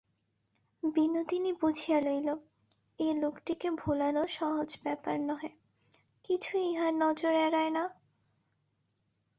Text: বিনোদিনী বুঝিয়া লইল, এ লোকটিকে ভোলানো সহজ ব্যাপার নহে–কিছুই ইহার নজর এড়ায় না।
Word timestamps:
বিনোদিনী 0.83 1.51
বুঝিয়া 1.53 1.99
লইল, 2.01 2.29
এ 2.99 3.07
লোকটিকে 3.13 3.67
ভোলানো 3.77 4.21
সহজ 4.27 4.69
ব্যাপার 4.83 5.15
নহে–কিছুই 5.19 6.63
ইহার 6.69 6.93
নজর 6.93 7.33
এড়ায় 7.45 7.69
না। 7.69 7.83